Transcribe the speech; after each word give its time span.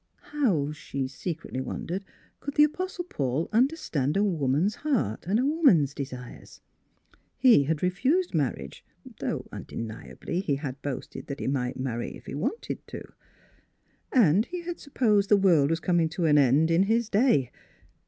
How 0.33 0.71
(she 0.71 1.07
secretly 1.07 1.61
wondered) 1.61 2.03
could 2.39 2.55
the 2.55 2.63
Apostle 2.63 3.03
Paul 3.03 3.47
under 3.51 3.75
stand 3.75 4.17
a 4.17 4.23
woman's 4.23 4.77
heart 4.81 5.25
and 5.27 5.39
a 5.39 5.45
woman's 5.45 5.93
de 5.93 6.05
sires? 6.05 6.59
He 7.37 7.65
had 7.65 7.83
refused 7.83 8.33
marriage 8.33 8.83
(though 9.19 9.45
undeniably 9.51 10.39
he 10.39 10.55
had 10.55 10.81
boasted 10.81 11.27
that 11.27 11.39
he 11.39 11.45
might 11.45 11.79
marry 11.79 12.17
if 12.17 12.25
he 12.25 12.33
wanted 12.33 12.79
to). 12.87 13.13
And 14.11 14.47
he 14.47 14.61
had 14.63 14.79
sup 14.79 14.95
Mdss 14.95 14.97
Philura's 14.97 14.97
Wedding 14.97 14.97
Gown 14.97 15.17
posed 15.17 15.29
the 15.29 15.37
world 15.37 15.69
was 15.69 15.79
coming 15.79 16.09
to 16.09 16.25
an 16.25 16.37
end 16.39 16.71
iri 16.71 16.83
his 16.85 17.07
day. 17.07 17.51